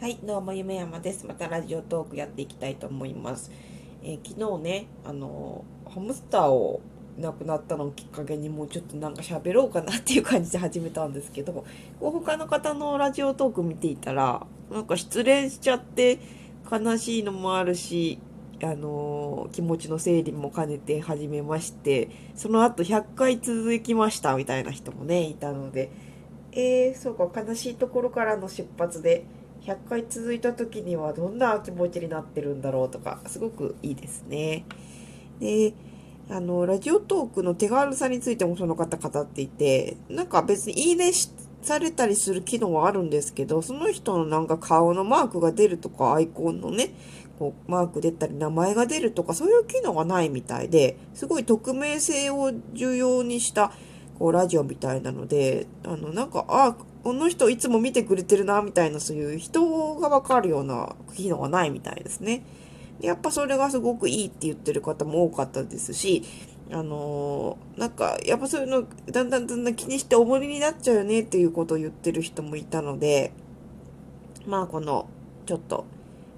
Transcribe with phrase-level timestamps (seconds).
[0.00, 1.26] はい、どうも、夢山です。
[1.26, 3.50] またラジオトークやっていきたいと思います。
[4.02, 6.80] えー昨日ね、あのーハムスターを
[7.18, 11.66] 亡くなったのをきっかけにもうちょっとなんか喋ろうかなっていう感じで始めたんですけど、
[12.00, 16.18] 他の方のラジオトーク見ていたら、なんか失恋しちゃって
[16.72, 18.20] 悲しいのもあるし、
[18.62, 25.90] あのー気持ちの整理も兼ねて始めまして、その後100回続きましたみたいな人もね、いたので、
[26.52, 29.26] えー、そうか、悲しいところからの出発で、
[29.62, 34.64] 100回続いた時にはどんな気持ちになってるんだろうとか、すごくいいですね。
[35.38, 35.74] で、
[36.30, 41.12] あの、ラジオトークの手軽さについてもその方語っていて、なんか別にいいね
[41.62, 46.94] されたりする機能はあるんですけど、その人のなんか顔のマークが出るとか、アイコンのね、
[47.38, 53.72] こうマーク出たり名前が出るとか、そういう機能がないみたいで、すごい匿名性を重要にした
[54.18, 62.44] こうラジオみたいなので、あの、なんか、あ、この人いつも見てくれてるな、みたいな、そういう人がわかるような機能はないみたいですね。
[63.00, 66.22] でやっぱそれがすごくいいって言ってる方も多かったですし、
[66.72, 73.32] あのーなんか、やっぱそういうの、だんだんだんだん気にして重りになっちゃうよねっていうことを言ってる人もいたので、
[74.46, 75.08] まあこの、
[75.46, 75.84] ちょっと、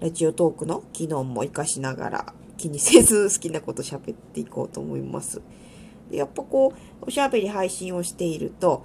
[0.00, 5.40] ラジオトークの機能も活かしながら、気にせず好きなこと喋っていこうと思います。
[6.10, 8.84] でやっぱこう、おしゃべり配信をしていると、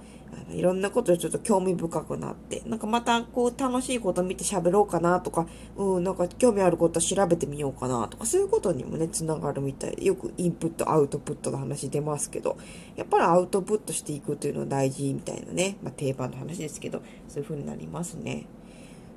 [0.50, 5.46] いろんなことにちょっと興味深くなって、なんかまたこう楽しいこと見て喋ろうかなとか、
[5.76, 12.56] うん、なんか興味あること調べてみようかなとか、そういうことにもね、つながるみたいで、よくインプット、アウトプットの話出ますけど、
[12.96, 18.46] やっぱりアウトプットしていくというのは大事みたいなね、まあ定番の話ですけど、そういう風になりますね。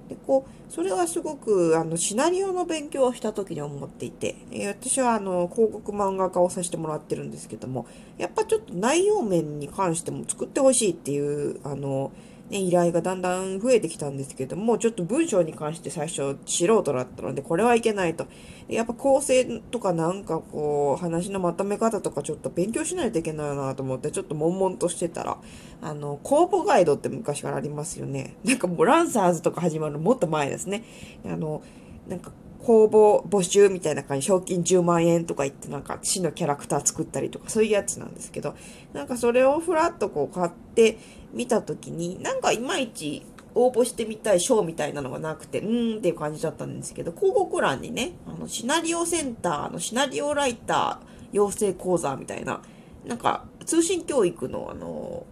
[0.08, 7.86] でこうそれはすごくあのシナリオの勉強をした時に思っていて、え私はあの広告漫画家をさせてもらってるんですけども
[8.18, 12.12] やっぱちょっと内容面に関しても作ってほしいっていうあの、
[12.50, 18.26] ね、依頼がだんだん増えてきたんですけどもちょっと文章に関して最初素人だったのでこれはいけないと
[18.70, 25.38] やっぱ構成とかなんかこう話のまとめ方とかちょっと勉強しないといけないなと思ってちょっと悶々としてたら
[25.82, 28.36] あの、公募ガイドって昔からありますよね。
[28.44, 30.84] なんかもうランサーズとか始まるのもっと前ですね。
[31.26, 31.62] あの、
[32.08, 32.32] なんか
[32.64, 38.56] 公募募集みたいな感じ、賞金10万円とか言ってなんか市のキャラクター作ったりとかそういうやつなんですけど、
[38.94, 40.98] なんかそれをふらっとこう買って
[41.34, 43.24] みたときに、なんかいまいち
[43.56, 52.62] 応募してみたい賞みたいなのがなくて、うーんっていう感じだったんですけど、広告欄にね、あの、シナリオセンターのシナリオライター養成講座みたいな、
[53.06, 55.26] なんか通信教育のあの、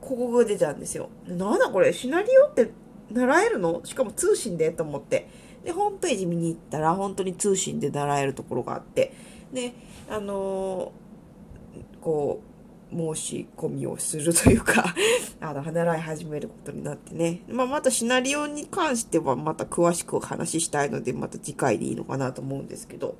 [0.00, 1.08] 広告が出たんですよ。
[1.26, 2.70] なんだこれ、シナリオって
[3.10, 3.80] 習えるの？
[3.84, 5.28] しかも通信でと思って。
[5.64, 9.12] で、ホームページ見に行ったら、本当に通信で習えるところがあって。
[9.52, 9.72] で、
[10.08, 11.04] あのー
[12.04, 12.42] こ
[12.92, 14.94] う、申し込みをするというか、
[15.40, 17.40] あの、習い始めることになってね。
[17.48, 23.16] まあ、またシナリオに関してはまた詳しくお話ししたいので、また次回でいいのかなと思うんですけど、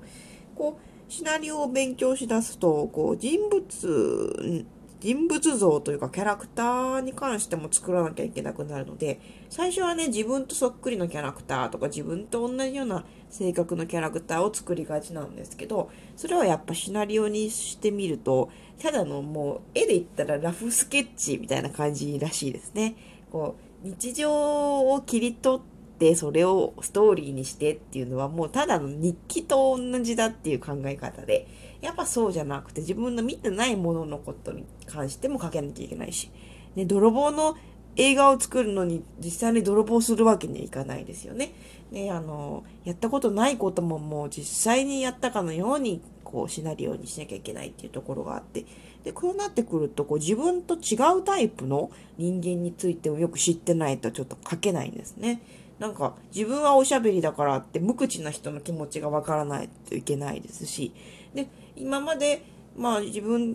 [0.55, 4.67] こう、シナリオを勉強しだすと、こう、人物、
[5.05, 9.21] 人物像というかキャラクターに関しても作らなきゃいけなくなるので、
[9.51, 22.97] 最初はね、自分とそっくりのキャラクターとか自分と同じような性格のキャラクターを作りがちなんですけど、それはやっぱシナリオにしてみると、ただのもう絵で言ったらラフスケッチみたいな感じらしいですね。
[23.31, 25.61] こう、日常を切り取っ
[25.99, 31.47] てそれをストーリーにしてっていうのはもうただの日記と同じだっていう考え方で、
[31.85, 36.31] やっぱそうじゃなくて自分の見てないもののことに関しても書けなきゃいけないし、
[36.75, 37.57] ね、泥棒の
[37.97, 41.53] 映画を作るのに実際に泥棒するわけにはいかないですよね。
[41.93, 48.65] ね、あの、やったことないことももう実際にやったかのようにこうシナリオにしなきゃいけないっていうところがあって、
[49.05, 55.43] で、こうなってくるとこう自分と違うタイプの人間についてもよく知ってないとちょっと書けないんですね。
[55.79, 60.93] なんか自分はおしゃべりだからって無口な人の気持ちがわからないといけないですし、
[61.35, 62.45] で、今まで、
[62.77, 63.55] まあ自分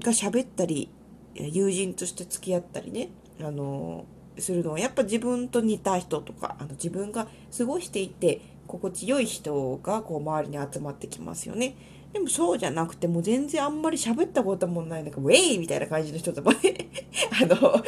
[0.00, 0.88] が喋ったり、
[1.34, 3.08] 友人として付き合ったりね、
[3.40, 4.04] あの、
[4.38, 7.26] するのはやっぱ自分と似た人とか、あの自分が
[7.56, 11.74] 過ごしていて心地よい人がこう周りに集まってきますよね。
[12.12, 16.58] でもそうじゃなくてもう全然あんまり喋ったこともないなんかウェイみたいな感じの人ともね
[17.42, 17.82] あの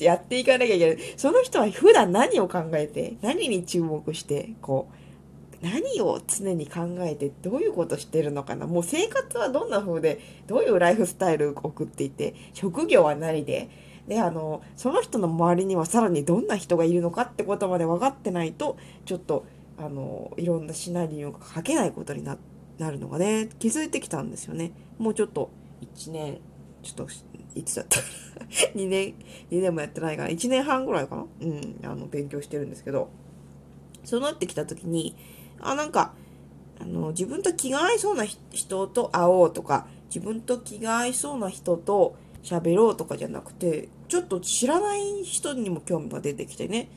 [0.00, 5.07] やっていかなきゃいけないその人は普段何を考えて何に注目してこう
[5.60, 8.66] 何を常に考えてどういうことしてるのかな。
[8.66, 13.68] もう生活はどんな風でどういうライフスタイルを送っていて職業は何で
[14.06, 19.44] であのその人の周りにはさらにどんな人がいるのかってことまで分かってないとちょっと
[19.76, 22.38] あのいろんなシナリオが書けないことにな
[22.78, 24.72] なるのがね気づいてきたんですよね。
[24.98, 25.50] もうちょっと
[25.82, 26.38] 1年
[26.82, 27.08] ちょっと
[27.56, 28.04] いつだったか
[28.40, 28.46] な。
[28.80, 29.14] 2年
[29.50, 31.26] 2年もやってないから1年半ぐらいかな。
[31.40, 33.08] うんあの勉強してるんですけど。
[34.04, 35.14] そうなってきた時に、
[35.60, 36.14] あ、なんか、
[36.80, 46.88] あの、自分と気が合いそうな人と会おうとか、自分と気が合いそうな人と喋ろうとかじゃなくて、ちょっと知らない人にも興味が出てきてね。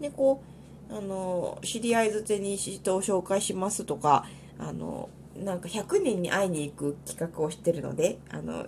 [0.00, 0.42] で、こ
[0.90, 4.26] う、あの、知り合いづてに人を紹介しますとか、
[4.58, 8.66] あの、なんか100人に会いに行く企画をしてるので、あの、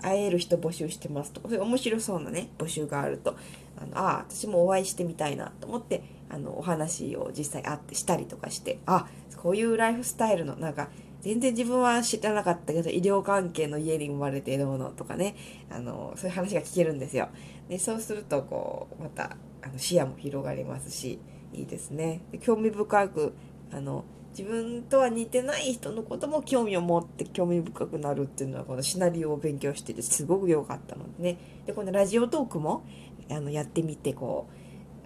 [0.00, 3.36] 会える人募集してますとか、そういう面白そうなね、募集があると、
[3.76, 9.06] あの、ああ、私もお会いしてみたいなと思って、あの、お話を実際会ってしたりとかして、あ、
[9.36, 10.88] こういうライフスタイルの、なんか、
[11.20, 15.34] 全然自分は知らなかったけど、医療関係の家に生まれてどうのとかね、
[15.70, 17.28] あの、そういう話が聞けるんですよ。
[17.68, 21.18] で、そうすると、こう、また、あの視野も広がりますし、
[21.52, 22.20] いいですね。
[22.30, 23.34] で興味深く、
[23.72, 31.38] あの、自分とは似てない人のことも興味を持って興味深くなるっていうのはこのシナリオを勉強しててすごく良かったのでね。
[31.66, 32.84] でこのラジオトークも
[33.30, 34.48] あのやってみてこ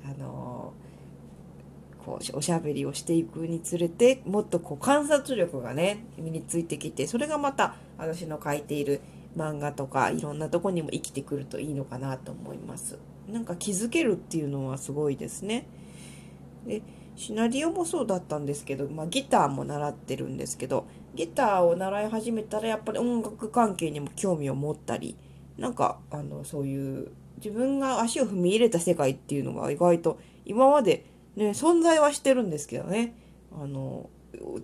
[0.04, 0.72] うあの
[2.04, 9.00] こうおしゃべりをしていくにつれてもっとこう観察力がね身についてきてそれがまた私の書いている
[9.36, 12.98] 漫画とかいろんなとこにも生きてくるといいのかなと思います。
[13.28, 15.66] なんか気づけるっていうのはすごいですね。
[16.66, 16.82] で
[17.16, 25.16] シナリオもそうだったんですけど、まあ、ギターも習ってるんですけどギターを習い始めたらやっぱり音楽関係にも興味を持ったり
[25.58, 31.04] なんかあのそういう自分が足を踏み入れた世界っていうのが意外と今まで
[31.36, 33.14] ね存在はしてるんですけどね
[33.52, 34.08] あの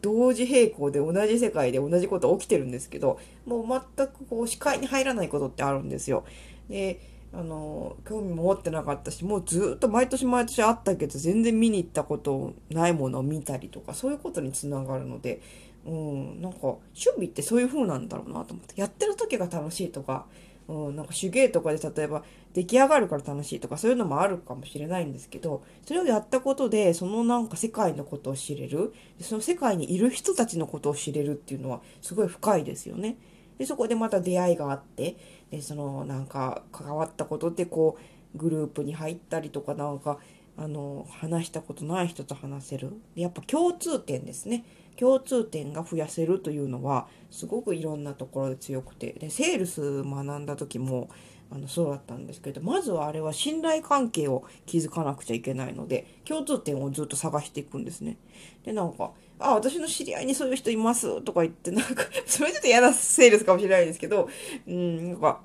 [0.00, 6.24] 同時並行で同じ世界で同じこと起きてるんですけどもう全くこう視界に入らないことってあるんですよ。
[6.68, 15.42] であの興味も持ってなかったしもうずっと毎年毎年あったけど全然見に行ったことないものを見たりとかそういうことにつながるので、
[15.84, 16.80] うん、なんか趣
[17.18, 20.24] 味ってそういう風なんだろうなと思ってやってる時が楽しいとか、
[20.68, 33.18] うん、なんか手芸とかで例えば出来上がるから楽しいとかそういうのもあるかもしれないんですけどそれをやったことでそのなんか世界のことを知れるその世界にいる人たちのことを知れるっていうのはすごい深いですよね。
[33.58, 35.16] でそこでまた出会いがあって
[35.50, 37.98] でそのなんか関わったことでこ
[38.34, 40.18] うグループに入ったりとかなんか
[40.56, 42.92] あの話したことない人と話せる。
[43.14, 44.64] やっぱ共通点ですね。
[44.96, 49.12] 共通点が増やせるというのはすごくいろんなところで強くて。
[49.12, 51.08] でセールス学んだ時も
[51.50, 58.18] あのそうだったんですけどまずはあれは信頼関係を築かなくちゃいけないので共通点をずっと探していくんですね。
[58.64, 64.28] でなんか「あ私の知り合いにそういう人います」とか言ってなんか それちょっと嫌なセールスかもしれないですけど
[64.66, 65.40] うんなんか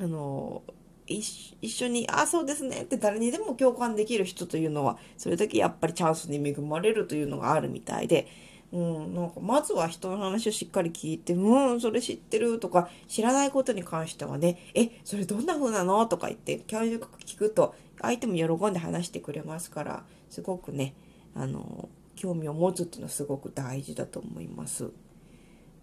[0.00, 0.62] あの
[1.06, 8.26] 一緒に「あそうですね」って誰にでも共感できる人というのはそれだけやっぱりチャンスに恵まれるというのがあるみたいで。
[8.74, 20.94] うん、なんかまずは人の話をしっかり聞いて、うん、それ知ってるとか、知らないことに関してはね、え、それどんな風なのとか言って、興味深く聞くと、相手も喜んで話してくれますから、すごくね、
[21.36, 24.90] あの、興味を持つっていうのはすごく大事だと思います。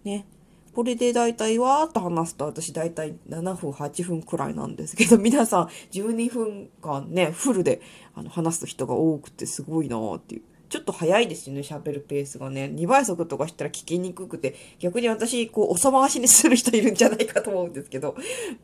[0.03, 0.25] ね。
[0.73, 7.81] これで大体わーっと話すと私大体7分8分くらいなんですけど 皆さん12分間ねフルで
[8.15, 12.71] あの話す人が多くてすごいなーっていうちょっと早いですよね、喋るペースがね。
[12.73, 18.15] 2倍速とかしたら聞きにくくて、逆に私、こう、おそ回しにする人いるんじゃないかと思うんですけど、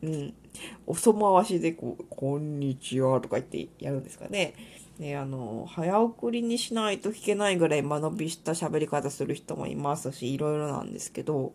[0.02, 0.32] うん。
[0.86, 4.54] おそ回しで、こう、こんにちはとか言ってやるんですかね。
[4.98, 11.52] ね、あの、早送りにしないと聞けないぐらい間延びした喋り方する人もいますし、いろいろなんですけど、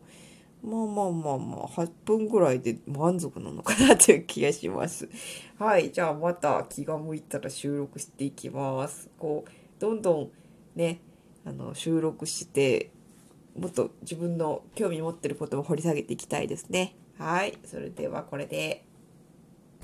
[0.61, 5.09] まあまあまあまあ、8分ぐらいで満足なのかなという気がします。
[5.57, 9.09] はい、じゃあまた気が向いたら収録していきます。
[9.17, 10.31] こう、どんどん
[10.75, 10.99] ね
[11.45, 12.91] あの収録して
[13.57, 16.95] もっと自分の興味持ってることを掘り下げていきたいですね。
[17.17, 18.85] はい、それではこれで。